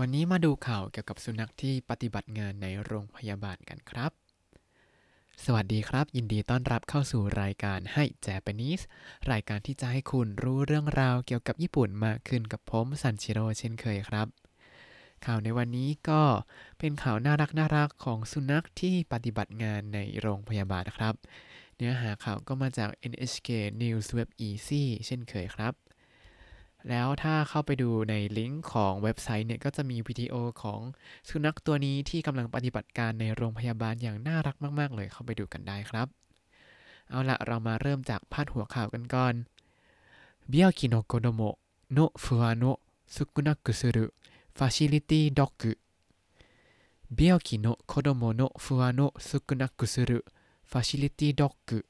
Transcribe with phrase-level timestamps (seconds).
[0.00, 4.12] วันนี้มาดูข่าวเกี่ยวกับสุนัขที่ปฏิบัติงานในโรงพยาบาลกันครับ
[5.44, 8.84] สวัสดีครับ ยินดีต้อนรับเข้าสู่รายการให้ Japanese
[9.32, 14.26] รายการที่จะให้คุณรู้เรื่องราวเกี่ยวกับญี่ปุ่นมากขึ้นกับผมซันชิโร่เช่นเคยครับ
[15.26, 16.22] ข่าวในวันนี้ก็
[16.78, 21.14] เป็นข่าวน่ารักน่ารักของสุนัขที่ปฏิบัติงานในโรงพยาบาลนะครับ
[21.76, 23.48] เนื้อหาข่าวก็มาจาก NHK
[23.82, 25.83] News Web Easy เช่นเคยครับ
[26.89, 30.81] แล้วถ้าเข้าไปดูในลิงก์ของเว็บไซต์เนี่ยก็จะมีวิดีโอของ
[31.29, 36.07] สุนัขตัวนี้ที่กำลังปฏิบัติการในโรงพยาบาลอย่างน่ารักมาก ๆ เลยเข้าไปดูกันได้ครับ
[37.09, 39.33] เอาละเรามาเริ่มจากพาดหัวข่าวกันก่อน
[40.53, 41.59] 病気の子供
[41.97, 44.13] の不安を少なくする
[44.55, 45.77] ファシリティドッグ
[47.17, 50.25] 病気の子供の不安を少なくする
[50.69, 51.85] ファシリティドッグ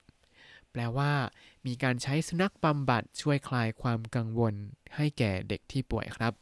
[0.71, 1.31] แปลว่า
[1.66, 4.54] มีการใช้สุนัขบำบัดช่วยคลายความกังวล
[4.96, 6.32] ให้แก่เด็กที่ป่วยครับ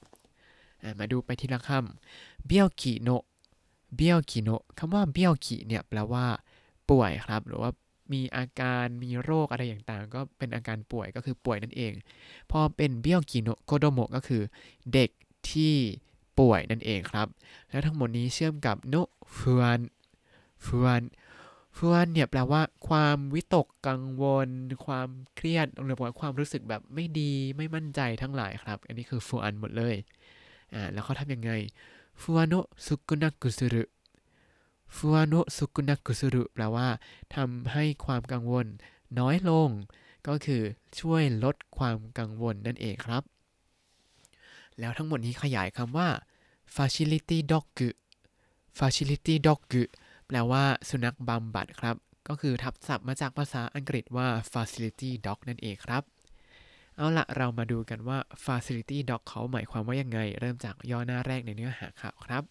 [0.98, 3.08] มาดูไปทีละคำเบี้ยวกิโน
[3.96, 6.27] เบี้ยวกิโนคำว่าเบี้ยวกิเนี่ยแปลว่า
[6.91, 7.70] ป่วยครับ หรือว่า
[8.12, 11.92] มีอาการมีโรคอะไรต่างๆ ก็เป็นอาการป่วยก็คือป่วยนั่นเอง
[12.50, 14.42] พอเป็นเบี้ยวกิโนโคโดโมก็คือ
[14.92, 15.10] เด็ก
[15.50, 15.75] ที่
[16.38, 17.27] ป่วยนั่นเองครับ
[17.70, 18.94] แล้วทั้งหมดนี้เชื่อมกับโน
[19.36, 19.80] ฟวน
[20.64, 21.02] ฟวน
[21.77, 24.48] ฟวนเนี่ยแปลว่าความวิตกกังวล
[24.87, 29.97] ความเครียดหรือว่าความรู้สึกแบบไม่ดีไม่มั่นใจทั้งหลายครับ อันนี้คือฟูอันหมดเลย
[30.75, 31.50] อ่าแล้วเขาทำยังไง
[32.20, 32.55] ฟูอันโน
[32.87, 33.84] สุกุนักกุสุรุ
[34.97, 36.89] ฟูอันโนสุกุนักุสุรุแปลว่า
[37.34, 38.67] ทำให้ความกังวล
[39.19, 39.69] น้อยลง
[40.27, 40.62] ก็คือ
[41.00, 43.23] ช่วยลดความกังวลนั่นเองครับ
[44.78, 46.09] แล้วทั้งหมดนี้ขยายคำว่า
[46.75, 47.67] facility dog
[48.78, 49.61] facility dog
[50.31, 51.95] แปลว่าสุนัขบำบัดครับ
[52.27, 56.03] ก็คือทับศัพท์มาจากภาษาอังกฤษว่า facility dog นั่นเองครับ
[56.95, 62.44] เอาละเรามาดูกันว่า facility dog เขาหมายความว่ายังไง เริ่มจากย่อหน้าแรกในเนื้อหาข่าวครับ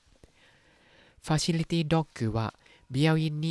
[1.26, 2.38] facility dog は
[2.94, 3.46] 病院に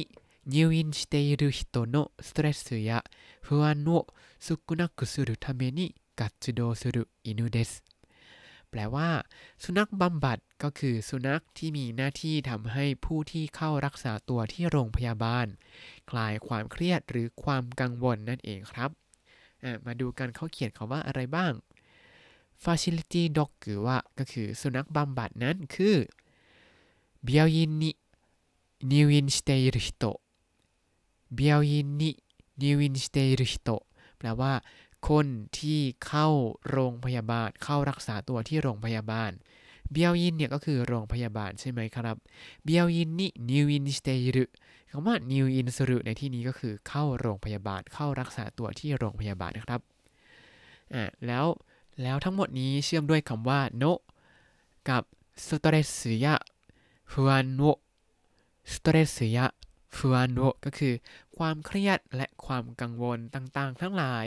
[0.47, 3.03] 入院している人のストレスや
[3.41, 4.07] 不安を
[4.39, 7.83] 少なくするために活動する犬です
[8.69, 9.25] แปลว่า
[9.57, 15.47] สุนัขบำบัด ก็คือสุนัขที่มีหน้าที่ทำให้ผู้ที่เข้ารักษาตัวที่โรงพยาบาล
[16.09, 18.89] คลายความเครียดหรือความกังวลนั่นเองครับ
[19.85, 21.53] มาดูกันเขาเขียนคาว่าอะไรบ้าง
[22.63, 25.95] facility dog คือว่าก็คือสุนัขบำบัดนั้นคือ
[27.27, 27.83] 病院に
[28.91, 29.89] 入院している人
[31.39, 32.03] 病院に
[32.61, 33.55] 入院している人
[34.17, 34.53] แปลว่า
[35.09, 35.27] คน
[35.57, 36.27] ที่เข้า
[36.69, 39.31] โรงพยาบาล เข้ารักษาตัวที่โรงพยาบาล
[39.92, 42.16] 病院 เนี่ยก็คือโรงพยาบาลใช่ไหมครับ
[42.64, 44.44] 病院に入院している
[44.90, 49.80] คำว่า 入院する ในที่นี้ก็คือเข้าโรงพยาบาลเข้ารักษาตัวที่โรงพยาบาลนะครับ
[50.94, 51.46] อ่าแล้ว
[52.02, 53.84] แล้วทั้งหมดนี้เชื่อมด้วยคำว่าの
[54.88, 55.02] กับ
[55.46, 56.34] ストレスや
[57.12, 57.60] ฟูอันโน
[58.72, 59.46] สตเรสยะ
[59.96, 60.94] ฟูอันโนก็คือ
[61.36, 64.26] ความเครียดและความกังวลต่างๆ ทั้งหลาย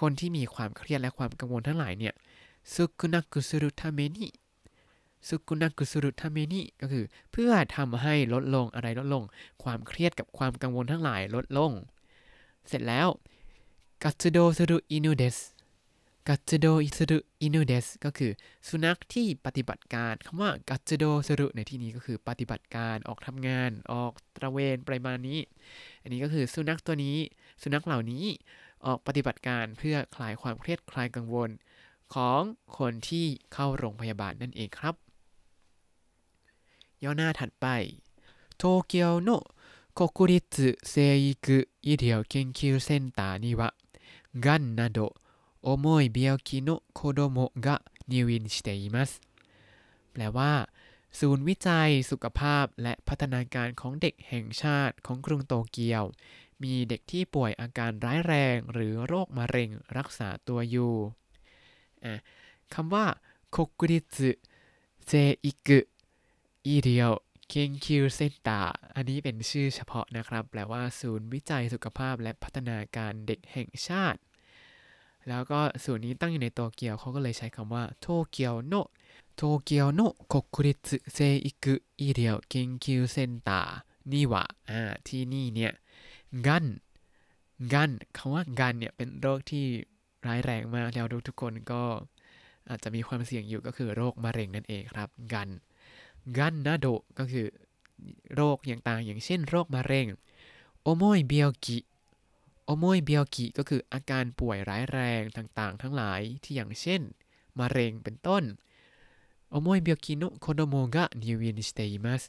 [0.00, 2.14] คนที่มีความเครียดและความกังวลทั้งหลายเนี่ย
[2.74, 4.28] สุกุนักุสุรุทาเมนิ
[5.28, 9.24] สุกุนักุสุรุทาเมนิก็คือ เพื่อทำให้ลดลงอะไรลดลง
[9.62, 11.72] ความเครียดกับความกังวลทั้งหลายลดลง
[12.68, 13.08] เสร็จแล้ว
[14.02, 15.38] กัตโดสุรุอินุเดส
[16.28, 18.32] กัตโดอิสุรุอินุเดสก็คือ
[18.68, 25.40] สุนัขที่ปฏิบัติการคำว่ากัตโดสุรุในที่นี้ก็คือปฏิบัติการออกทำงาน ออกตระเวนประมาณนี้
[26.02, 27.18] อันนี้ก็คือสุนัขตัวนี้
[27.62, 28.24] สุนัขเหล่านี้
[28.86, 31.50] ออกปฏิบัติการเพื่อคลายความเครียดคลายกังวล
[32.13, 32.41] ของ
[32.77, 34.95] คนที่เข้าโรงพยาบาลนั่นเองครับ
[37.03, 37.67] ย่อหน้าถัดไป
[38.57, 39.29] โตเกียวโน
[39.97, 43.73] 国立生育医療研究センターには
[44.39, 45.15] がんなど
[45.63, 49.21] 重い病気の子供が入院しています
[50.13, 50.69] แปลว่า
[51.19, 56.03] ศูนย์วิจัยสุขภาพและพัฒนาการของเด็กแห่งชาติของกรุงโตเกียว
[56.63, 60.93] มีเด็กที่ป่วยอาการร้ายแรงหรือโรคมะเร็งรักษาตัวอยู่
[62.74, 63.06] คำว่า
[63.54, 64.30] คกุริสึ
[65.06, 65.12] เซ
[65.44, 65.78] อิกุ
[66.66, 67.12] อีเดียว
[67.48, 68.60] เคนคิวเซนตา
[68.94, 74.20] อันนี้เป็นชื่อเฉพาะนะครับ แปลว่าศูนย์วิจัยสุขภาพและพัฒนาการเด็กแห่งชาติ
[75.28, 78.74] แล้วก็ศูนย์นี้ตั้งอยู่ในโตเกียวเขาก็เลยใช้คำว่าโตเกียวโน
[79.36, 80.00] โตเกียวโน
[80.32, 83.60] คกุริสึเซอิกุอีเดียวเคนคิวเซนตา
[84.10, 85.72] นี่วะอ่าที่นี่เนี่ย
[86.46, 86.64] กัน
[87.72, 89.66] กันคำว่ากันเนี่ยเป็นโรคที่
[90.26, 91.82] ร้ายแรงมากแล้วทุกคนก็
[92.70, 95.48] อาจจะมีความเสี่ยงอยู่ก็คือโรคมะเร็งนั่นเองครับ กัน
[96.38, 96.86] กันนาโด
[97.18, 97.46] ก็คือ
[98.34, 100.06] โรคอย่างต่างอย่างเช่นโรคมะเร็ง
[100.82, 101.78] โอโมยเบียกิ
[102.64, 107.00] โอโมยเบียกิก็คืออาการป่วยร้ายแรงต่างๆ ทั้งหลายที่อย่างเช่น
[107.60, 108.42] มะเร็งเป็นต้น
[109.50, 112.22] 重い病気の子供が入院しています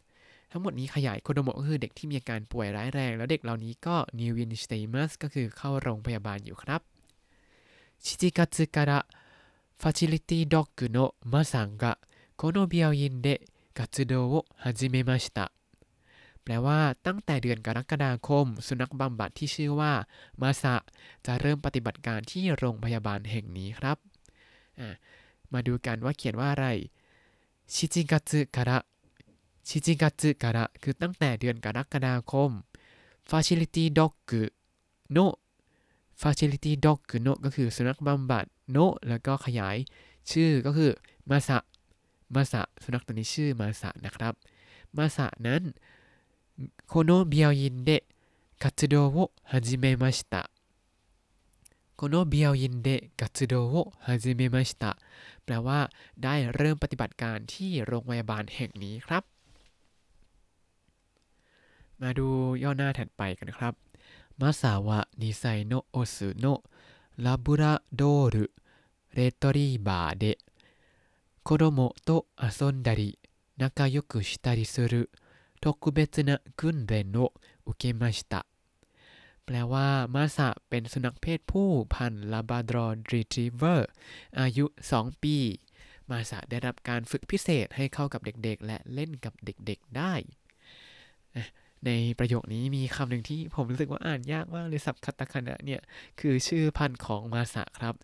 [0.52, 6.82] ทั้งหมดนี้ขยาย 子供 ก็คือเด็กที่มีอาการป่วยร้ายแรง แล้วเด็กเหล่านี้ก็入院しています ก็คือเข้าโรงพยาบาลอยู่ครับ
[8.03, 9.07] 7月から
[9.81, 11.99] ファシリティドッグのマさんが
[12.37, 13.43] この病院で
[13.75, 15.53] 活動を始めました
[16.43, 19.93] แปลว่าตั้งแต่เดือนกรกฎาคม สุนัขบำบัดที่ชื่อว่า
[20.41, 20.75] มาสะ
[21.27, 23.97] จะเริ่มปฏิบัติการที่โรงพยาบาลแห่งนี้ครับ
[25.53, 26.67] มาดูกันว่าเขียนว่าอะไร
[27.75, 28.79] ชิจิกัตสึから
[29.69, 32.51] ชิจิกัตสึからคือตั้งแต่เดือนกรกฎาคม
[33.31, 34.13] Facility Dog
[35.13, 35.19] โน
[36.24, 38.78] facility dog คือโนก็คือสุนัขบำบัดโน
[39.08, 39.78] แล้วก็ขยาย
[40.32, 40.92] ชื่อก็คือ
[41.30, 41.58] มาสะ
[42.36, 44.34] มาสะสุนัขตัวนี้ชื่อมาสะนะครับ
[44.98, 45.62] มาสะนั้น
[46.88, 48.04] โคโนเบียวยินเดะ
[48.62, 49.18] คัตโดโว
[49.52, 50.10] ฮาจิเมมา
[52.44, 53.28] ยวยินเดะคั
[54.38, 54.76] เมมาชิ
[55.44, 55.80] แปลว่า
[56.24, 59.24] ได้เริ่มปฏิบัติการที่โรงพยาบาลแห่งนี้ครับ
[62.02, 62.28] มาดู
[62.64, 63.74] ย่อหน้าถัดไปกันครับ
[64.41, 66.45] มาซาวะนิไซโนโอสุโน
[67.25, 68.03] ลาบูราโด
[68.35, 68.45] รุ
[69.17, 70.39] レトリーバーで
[71.43, 73.19] 子供と遊んだり
[73.57, 75.11] 仲良くしたりする
[75.61, 77.33] 特別な訓練を
[77.67, 78.47] 受けました
[79.45, 83.89] แปลว่ามาสะเป็นสุนัขเพศผู้พันธุ์ลาบาดรอรีทรีเวอร์
[84.41, 85.37] อายุ 2 ปี
[86.11, 90.15] มาสะได้รับการฝึกพิเศษให้เข้ากับเด็กๆ และเล่นกับเด็กๆได้
[91.86, 95.82] ในประโยคนี้มีคำหนึ่งที่ผมรู้สึกว่าอ่านยากมากเลยศัพท์คาตาคานะเนี่ย
[96.20, 97.96] คือชื่อพันธุ์ของมาสะครับ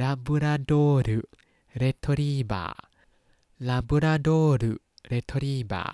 [0.00, 2.66] ラブラドールレトリーバー
[3.68, 5.84] ラブラドールレトリーバー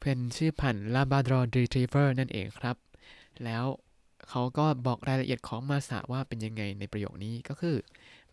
[0.00, 2.76] เป็นชื่อพันธุ์ Labrador Retriever นั่นเองครับ
[3.44, 3.64] แล้ว
[4.28, 7.76] เขาก็บอกรายละเอียดของมาสะว่าเป็นยังไงในประโยคนี้ก็คือ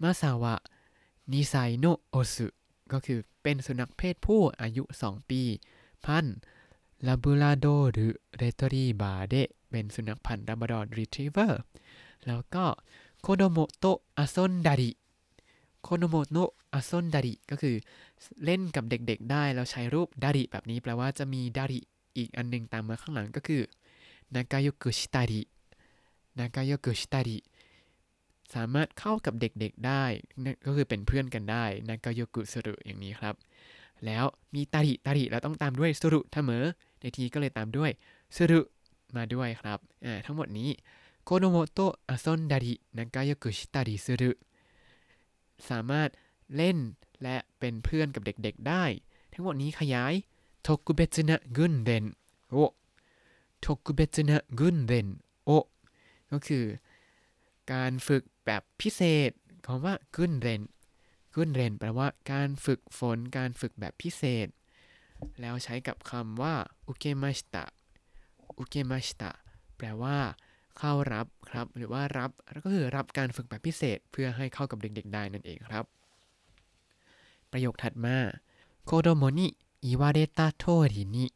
[0.02, 2.48] マサは2歳のオス
[2.94, 5.42] ก็คือเป็นสุนัขเพศผู้อายุ 2 ปี
[6.06, 6.36] พันธุ์
[7.08, 9.36] ラブラドールレトリーバーで
[9.69, 11.62] เป็นสุนัขพันธุ์ Labrador Retriever
[12.27, 12.65] แล้วก็
[13.22, 14.92] 子供と遊んだり子
[15.84, 16.38] 供と
[16.74, 17.75] 遊んだり ก็คือ
[18.45, 21.80] เล่นกับเด็กๆได้ แล้วใช้รูป だり แบบนี้แปลว่าจะมี たり
[22.18, 23.62] อีกอันนึงตามมาข้างหลังก็คือ
[24.36, 27.38] 仲良くしたり仲良くしたり
[28.53, 30.03] สามารถเข้ากับเด็กๆได้
[30.65, 33.36] ก็คือเป็นเพื่อนกันได้นากายกุสุรุอย่างนี้ครับ
[34.06, 34.25] แล้ว
[34.56, 36.63] มีตาริตาริแล้วต้องตามด้วยสุรุเสมอ
[37.01, 37.92] ในทีก็เลยตามด้วย
[38.36, 38.59] สุรุ
[39.15, 39.80] มาด้วยครับ
[40.25, 40.69] ทั้งหมดนี้
[41.24, 44.31] โคโนโมโตะอาซอนดารินากายกุชิตาริสุรุ
[45.69, 46.09] สามารถ
[46.56, 46.77] เล่น
[47.24, 48.83] และเป็นเพื่อนกับเด็กๆได้
[49.33, 50.13] ทั้งหมดนี้ขยาย
[50.65, 52.06] ทกุเบตนะกุนเดน
[52.50, 52.56] โอ
[53.63, 55.07] ทกุเบตนะกุนเดน
[55.45, 55.50] โอ
[56.31, 56.65] ก็คือ
[57.74, 59.31] การฝึกแบบพิเศษ
[59.65, 60.62] คำว่ากุนเรน
[61.36, 64.48] กุนเรนแปลว่าการฝึกฝนการฝึกแบบพิเศษ
[65.41, 66.55] แล้วใช้กับคำว่า
[66.87, 67.65] อุเกมาชิตะ
[68.59, 69.31] อุเกมาชิตะ
[69.77, 70.17] แปลว่า
[70.79, 72.31] เข้ารับครับ หรือว่ารับ
[72.65, 75.85] ก็คือรับการฝึกแบบพิเศษ เพื่อให้เข้ากับเด็กๆได้นั่นเองครับ
[77.50, 78.17] ประโยคถัดมา
[78.88, 79.41] 子供に
[79.83, 81.33] 言われた通りに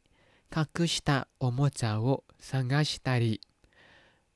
[0.53, 3.41] 隠したおもちゃを探したり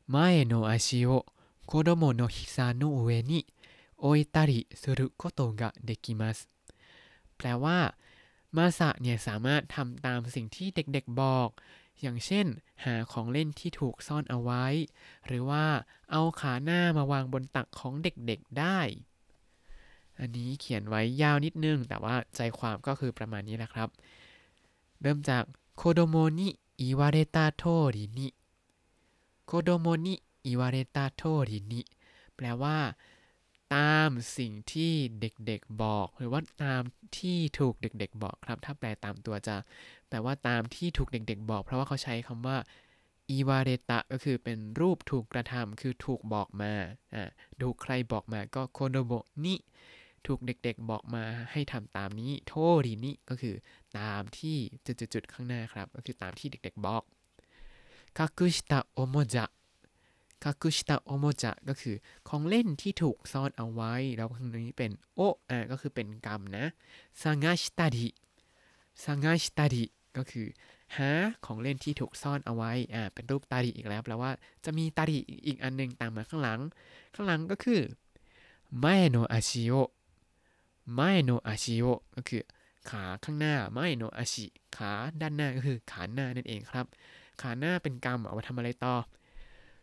[0.07, 1.25] 前の足を
[1.65, 3.47] 子供の膝の上に
[3.97, 6.49] 置いたりすることができます
[7.37, 7.95] แปลว่า
[8.56, 11.48] มาสะเนี่ยสามารถทำตามสิ่งที่เด็กๆบอก
[12.00, 12.46] อย่างเช่น
[12.84, 14.64] หาของเล่นที่ถูกซ่อนเอาไว้
[15.26, 15.64] หรือว่า
[16.10, 18.80] เอาขาหน้ามาวางบนตักของเด็กๆได้
[20.18, 23.88] อันนี้เขียนไว้ยาวนิดนึง แต่ว่าใจความก็คือประมาณนี้แหละครับ
[25.00, 25.42] เริ่มจาก
[25.76, 26.48] โคโดโมนิ
[26.80, 27.62] อิวาเรตาโท
[27.94, 28.28] รินิ
[29.46, 30.14] โคโดโมนิ
[30.46, 31.80] อิวาเรตาโทรินิ
[32.34, 32.76] แปลว่า
[33.74, 36.82] ตามสิ่งที่เด็กๆบอก หรือว่าตาม
[37.18, 39.56] ที่ถูกเด็ก ๆ บอกครับ ถ้าแปลตามตัวจะ
[40.08, 42.56] แปลว่าตามที่ถูกเด็ก ๆ บอก เพราะว่าเขาใช้คำว่า
[43.30, 46.72] อีวาเรตะก็คือเป็นรูปถูกกระทำคือถูกบอกมา
[47.14, 47.30] อ่า
[47.62, 49.12] ถูกใครบอกมาก็โคโดโม
[49.44, 49.54] นิ
[50.26, 52.52] ถูกเด็กๆบอกมาให้ทำตามนี้โท
[52.84, 53.54] รินิก็คือ
[53.98, 57.02] ตามที่จุดๆข้างหน้าครับ ก็คือตามที่เด็กๆบอก
[58.16, 59.44] คาคุชิตะโอโมจะ
[60.42, 61.96] คากุชิตะโอโมจะก็คือ
[62.28, 65.20] ของเล่นที่ถูกซ่อนเอาไว้ แล้วคงนี้เป็นโอ
[65.50, 66.64] อ่าก็คือเป็นกรรมนะ
[67.22, 68.08] ซังาชิตาดิ
[69.04, 69.84] ซังาชิตาดิ
[70.16, 70.46] ก็คือ
[70.96, 71.10] หา
[71.46, 74.30] ของเล่นที่ถูกซ่อนเอาไว้อ่าเป็นรูปตาดิอีกแล้วแปลว่า
[74.64, 76.60] จะมี たり อีกอันหนึ่งตามมาข้างหลัง
[77.14, 77.80] ข้างหลังก็คือ
[78.78, 81.84] 前の足を前の足を
[82.16, 82.42] ก็คือ
[82.90, 84.44] ขาข้างหน้า前の足
[84.76, 86.86] ขาด้านหน้าก็คือขาหน้านั่นเองครับ
[87.40, 88.94] ขาหน้าเป็นกรรมเอามาทำอะไรต่อ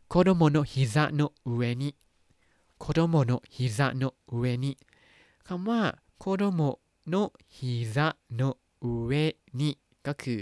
[0.10, 4.72] 子供のひざの上に子供のひざの上に
[5.48, 5.82] คำว่า
[6.20, 6.62] 子供のひざ
[7.10, 7.16] の
[7.56, 8.42] 上
[8.84, 9.70] に
[10.08, 10.40] ก็คือ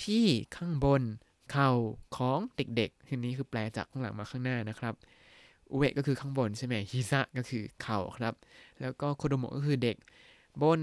[0.00, 1.02] ที่ข้างบน
[1.50, 1.68] เข่า
[2.16, 4.94] ของเด็กๆ ทีนี้คือแปลจากข้างหลังมาข้างหน้านะครับ
[5.70, 8.34] อุเวก็คือข้างบนใช่ไหมฮิซะก็คือเข่าครับ
[8.80, 9.96] แล้วก็โคโดโมก็คือเด็ก
[10.62, 10.80] บน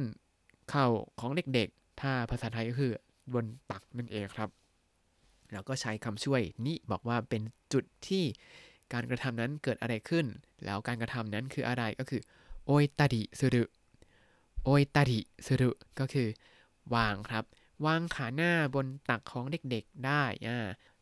[0.69, 0.87] เข่า
[1.19, 2.91] ของเด็กๆ ถ้าภาษาไทยก็คือ
[3.33, 4.49] บนตักนั่นเองครับ
[5.53, 7.41] แล้วก็ใช้คำช่วยนี้บอกว่าเป็น
[7.73, 8.23] จุดที่
[8.93, 10.25] การกระทำนั้นเกิดอะไรขึ้น
[10.65, 12.21] แล้วการกระทำนั้นคืออะไรก็คือ
[12.65, 13.63] โอยตาดิสุรุ
[14.63, 16.27] โอยตาดิสุรุก็คือ
[16.95, 17.43] วางครับ
[17.85, 20.57] วางขาหน้าบนตักของเด็กๆได้อ่า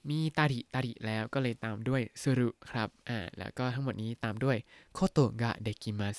[0.09, 4.57] มีตาดิตาดิแล้วก็เลยตามด้วยสุรุครับอ่าแล้วก็ทั้งหมดนี้ตามด้วย
[4.93, 6.17] โคโตะกะเดกิมัส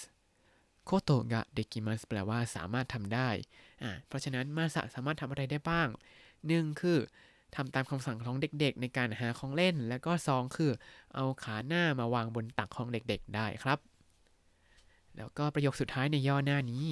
[0.85, 3.29] โคโตะกะเดกิมัสแปลว่าสามารถทำได้
[3.83, 5.89] อ่าเพราะฉะนั้นมาสะสามารถทำอะไรได้บ้าง
[6.47, 6.99] หนึ่งคือ
[7.55, 10.71] ทำตามคำสั่งของเด็กๆ ในการหาของเล่น แล้วก็ 2 คือ
[11.15, 13.79] เอาขาหน้ามาวางบนตักของเด็กๆ ได้ครับ
[15.17, 16.87] แล้วก็ประโยคสุดท้ายในย่อหน้านี้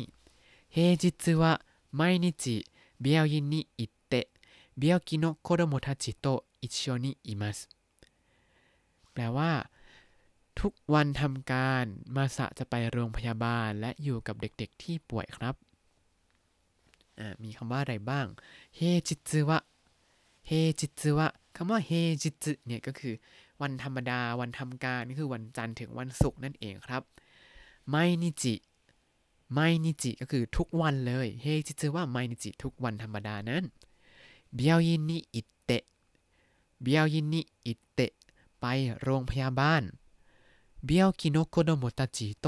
[0.72, 1.52] เฮจิตวะ
[1.94, 2.56] ไมนิจิ
[3.00, 4.26] เบียวยินนิอิเตะ
[4.78, 5.74] เบียวกิโนโคโดโม
[9.12, 9.52] แปลว่า
[10.60, 11.84] ทุกวันทำการ
[12.16, 15.54] มาสะจะไปโรงพยาบาลและอยู่กับเด็กๆที่ป่วยครับ
[17.42, 18.26] มีคำว่าอะไรบ้าง
[18.76, 19.58] เฮจิตซึวะ
[20.52, 21.90] เฮจิตวะคำว่าเฮ
[22.22, 23.14] จิตเนี่ยก็คือ
[23.62, 27.02] วันธรรมดาวันทำการนี่คือวันจันทร์ถึงวันศุกร์นั่นเองครับ
[27.88, 28.54] ไมนิจิ
[29.52, 33.64] ไมนิจิก็คือทุกวันเลยเฮจิตว่าไมนิจิทุกวันธรรมดานั้น
[34.54, 35.82] เบียวยินนิอิเตะ
[36.82, 38.12] เบียวยินนิอิเตะ
[38.60, 38.64] ไป
[39.02, 39.82] โรงพยาบาล
[40.84, 42.46] 病気の子供たちと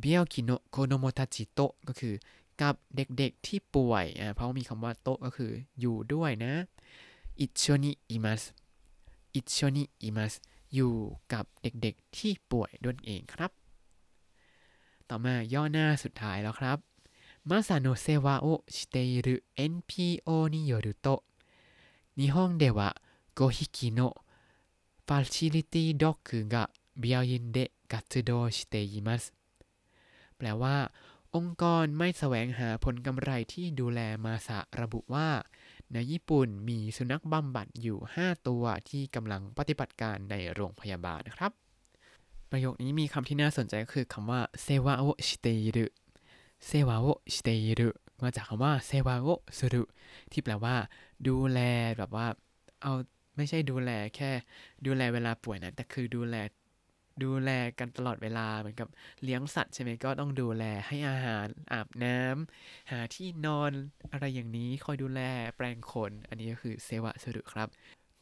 [0.00, 2.14] 病気の子供たちと ก็คือ
[2.61, 6.53] กับเด็กๆที่ป่วยอ่าเพราะมีคำว่าโตก็คืออยู่ด้วยนะ
[7.39, 8.41] อิชโชนิอิมัส
[9.35, 10.33] อิชโชนิอิมัส
[10.73, 10.93] อยู่
[11.33, 13.51] กับเด็กๆที่ป่วยด้วยเองครับ
[15.09, 16.77] ต่อมาย่อหน้าสุดท้ายแล้วครับ
[17.49, 19.35] มาซาโนเซวะโอชิเตอิรุ
[19.71, 21.07] NPO によると
[22.17, 22.79] 日本では
[23.35, 23.99] 5匹の
[25.07, 26.69] ファシリティドッグが
[27.01, 29.33] 病院で活動しています
[30.37, 30.91] แปลว่า
[31.36, 35.28] องค์กรไม่แสวงหาผลกำไรที่ดูแลมาสะระบุว่า
[35.92, 41.52] ในญี่ปุ่นมีสุนัขบำบัดอยู่ 5 ตัวที่กำลังปฏิบัติการในโรงพยาบาลนะครับ
[42.50, 45.86] ประโยคนี้มีคำที่น่าสนใจก็คือคำว่าเซวะโอชิเตอิรุ
[46.66, 47.90] เซวะโอชิเตอิรุ
[48.22, 49.82] มาจากคำว่าเซวะโอสุรุ
[50.32, 50.76] ที่แปลว่า
[51.28, 51.60] ดูแล
[51.98, 52.26] แบบว่า
[52.82, 52.92] เอา
[53.36, 54.30] ไม่ใช่ดูแลแค่
[54.86, 56.36] ดูแลเวลาป่วยนะแต่คือดูแล
[57.24, 58.88] ดูแลกันตลอดเวลาเหมือนกับ
[59.22, 63.72] เลี้ยงสัตว์ใช่ไหมก็ต้องดูแลให้อาหารอาบน้ำหาที่นอน
[64.12, 65.20] อะไรอย่างนี้คอยดูแล
[65.56, 67.68] แปลงขน อันนี้ก็คือเซวะสรุครับ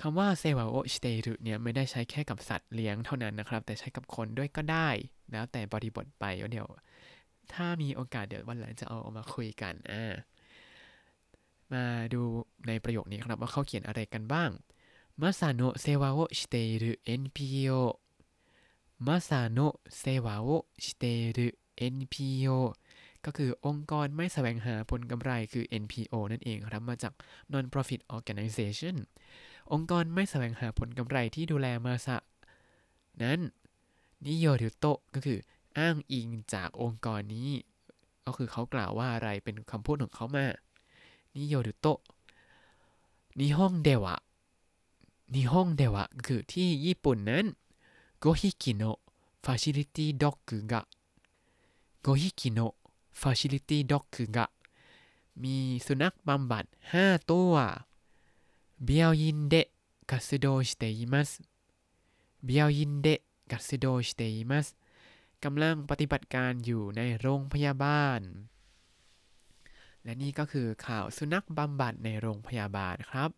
[0.01, 4.89] คำว่าเซวะโอชเตรุเนี่ยไม่ได้ใช้แค่กับสัตว์เลี้ยงเท่านั้นนะครับ แต่ใช้กับคนด้วยก็ได้
[5.33, 6.69] แล้วแต่บริบทไปเดี๋ยว
[7.53, 10.15] ถ้ามีโอกาสเดี๋ยววันหลังจะเอาออกมาคุยกันอ่า
[11.73, 12.23] มาดู
[12.67, 14.51] ในประโยคนี้ครับว่าเขาเขียนอะไรกันบ้าง
[15.21, 17.79] มาซาโนะเซวะโอชเตรุ NPO
[19.07, 20.49] มาซาโนะเซวะโอ
[20.83, 21.05] ชิเต
[21.37, 21.49] รุ
[21.95, 22.49] NPO
[23.25, 27.13] ก็คือองค์กรไม่แสวงหาผลกำไรคือ NPO นั่นเองครับมาจาก
[27.53, 28.97] Non-profit Organization
[29.73, 32.17] องค์กรไม่แสวงหาผลกำไรที่ดูแลมาสะ
[33.23, 33.41] นั้น
[34.27, 35.39] นิโยริโตก็คือ
[35.79, 37.51] อ้างอิงจากองค์กรนี้
[38.27, 40.47] ก็คือเขากล่าวว่าอะไรเป็นคำพูดของเขามา
[41.37, 41.87] นิโยริโต
[43.39, 44.17] นิฮงเดวะ
[45.35, 47.47] นิฮงเดวะก็คือที่ญี่ปุ่นนั้น
[48.22, 49.00] 5匹の
[49.44, 50.88] ファシリティドッグが
[52.04, 52.76] 5匹の
[53.14, 54.50] ファシリティドッグが
[55.38, 57.86] มีสุนัขบำบัด 5 ตัว
[58.88, 59.70] 病院で
[60.08, 61.42] 活動しています
[62.46, 64.76] 病院で活動しています
[65.44, 68.20] กำลังปฏิบัติการอยู่ในโรงพยาบาล
[70.04, 73.32] และนี่ก็คือข่าวสุนัขบำบัดในโรงพยาบาลครับ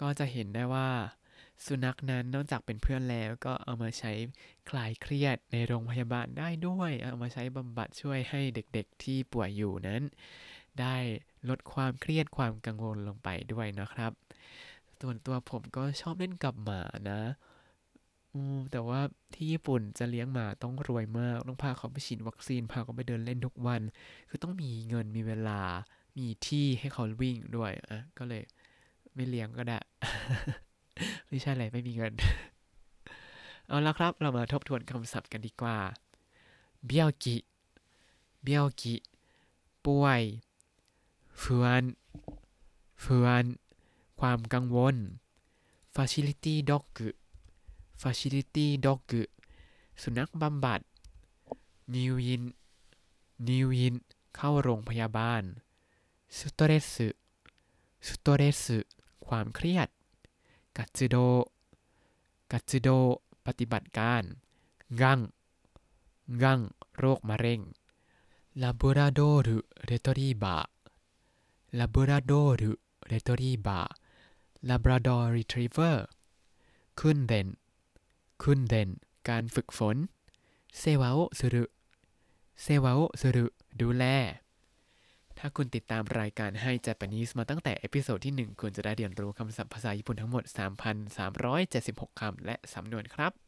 [0.00, 0.88] ก็จะเห็นได้ว่า
[1.65, 4.11] สุนัขนั้นนอกจากเป็นเพื่อนแล้วก็เอามาใช้
[4.69, 10.01] คลายเครียดในโรงพยาบาลได้ด้วย เอามาใช้บำบัดช่วยให้เด็กๆที่ป่วยอยู่นั้น
[10.79, 10.95] ได้
[11.49, 14.11] ลดความเครียดความกังวลลงไปด้วยนะครับ
[15.01, 17.21] ส่วนตัวผมก็ชอบเล่นกับหมานะ
[18.71, 19.01] แต่ว่า
[19.33, 23.81] ที่ญี่ปุ่นจะเลี้ยงหมาต้องรวยมาก ต้องพาเขาไปฉีดวัคซีน พาเขาไปเดินเล่นทุกวัน
[24.29, 25.61] คือต้องมีเงินมีเวลา
[26.17, 28.43] มีที่ให้เขาวิ่งด้วยอะก็เลย
[29.15, 29.79] ไม่เลี้ยงก็ได้
[31.27, 32.13] ไม่ใช่อะไรไม่มีเงิน
[33.67, 35.77] เอาละครับ เรามาทบทวนคำศัพท์กันดีกว่า
[36.85, 37.37] เบียวกิ
[38.43, 38.95] เบียวกิ
[39.85, 40.21] ป่วย
[41.39, 41.83] เฟือน
[43.01, 43.43] เฟือน
[44.19, 44.95] ความกังวล
[45.95, 46.85] facility dog
[48.01, 49.11] facility dog
[50.01, 50.81] สุนัขบำบัด
[51.95, 52.43] นิวยิน
[53.47, 53.95] นิวยิน
[54.35, 55.43] เข้าโรงพยาบาล
[56.37, 56.97] ストレス
[58.07, 58.65] ストレス
[59.27, 59.87] ความเครียด
[60.77, 62.89] 活動活動
[63.45, 64.23] ปฏิบัติการ
[65.01, 65.19] がん
[66.41, 66.59] がん
[66.97, 67.61] โรคมะเร็ง
[68.61, 70.57] ラブラドールレトリーバー
[71.77, 73.79] ラブラドールレトリーバー
[74.69, 76.07] Labrador Retriever
[76.99, 77.47] 訓練
[78.41, 78.89] 訓練
[79.29, 79.97] การฝึกฝน
[80.77, 83.45] 世話をする世話をする
[83.79, 84.03] ดูแล
[85.39, 90.43] ถ้าคุณติดตามรายการให้ Japanese มาตั้งแต่ episode ที่ 1 คุณจะได้เรียนรู้คำศัพท์ภาษาญี่ปุ่นทั้งหมด
[91.31, 93.46] 3,376 คำและสำนวนครับ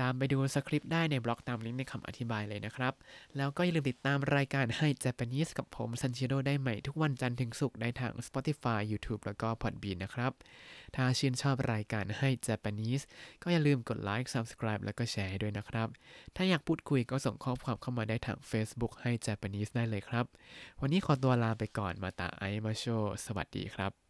[0.00, 2.94] ตามไปดูสคริปต์ได้ในบล็อกตามลิงก์ในคำอธิบายเลยนะครับ
[3.36, 10.32] แล้วก็อย่าลืมติดตามรายการให้ Japanese กับผมซันชิโ o ได้ใหม่ทุกวันจันทร์ถึงศุกร์ได้ทาง Spotify YouTube แล้วก็ Podbean นะครับ
[10.96, 13.04] ถ้าชื่นชอบรายการให้ Japanese
[13.42, 15.88] ก็อย่าลืมกดไลค์ Subscribe แล้วก็แชร์ด้วยนะครับ
[16.36, 20.26] ถ้าอยากพูดคุยก็ส่งข้อความเข้ามาได้ทาง Facebook ให้ Japanese ได้เลยครับ
[20.80, 22.84] วันนี้ขอตัวลาไปก่อนมาตาไอมาโช
[23.26, 24.05] สวัสดีครับ